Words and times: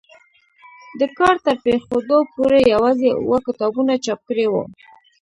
د 0.99 1.01
کار 1.17 1.35
تر 1.45 1.55
پرېښودو 1.63 2.17
پورې 2.35 2.59
یوازې 2.73 3.09
اووه 3.19 3.39
کتابونه 3.47 3.93
چاپ 4.05 4.19
کړي 4.29 4.45
وو. 4.51 4.63